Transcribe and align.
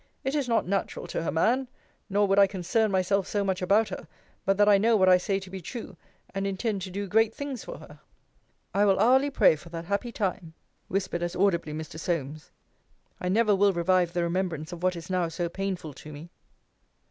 It 0.23 0.33
is 0.33 0.49
not 0.49 0.67
natural 0.67 1.05
to 1.05 1.21
her, 1.21 1.29
man. 1.31 1.67
Nor 2.09 2.27
would 2.27 2.39
I 2.39 2.47
concern 2.47 2.89
myself 2.89 3.27
so 3.27 3.43
much 3.43 3.61
about 3.61 3.89
her, 3.89 4.07
but 4.45 4.57
that 4.57 4.67
I 4.67 4.79
know 4.79 4.97
what 4.97 5.07
I 5.07 5.17
say 5.17 5.39
to 5.39 5.49
be 5.51 5.61
true, 5.61 5.95
and 6.33 6.47
intend 6.47 6.81
to 6.81 6.89
do 6.89 7.05
great 7.05 7.35
things 7.35 7.63
for 7.63 7.77
her. 7.77 7.99
I 8.73 8.83
will 8.83 8.97
hourly 8.99 9.29
pray 9.29 9.55
for 9.55 9.69
that 9.69 9.85
happy 9.85 10.11
time, 10.11 10.55
whispered 10.87 11.21
as 11.21 11.35
audibly 11.35 11.71
Mr. 11.71 11.99
Solmes. 11.99 12.49
I 13.19 13.29
never 13.29 13.55
will 13.55 13.73
revive 13.73 14.13
the 14.13 14.23
remembrance 14.23 14.71
of 14.71 14.81
what 14.81 14.95
is 14.95 15.11
now 15.11 15.27
so 15.27 15.47
painful 15.49 15.93
to 15.93 16.11
me. 16.11 16.31